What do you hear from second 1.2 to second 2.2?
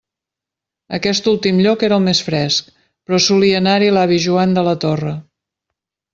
últim lloc era el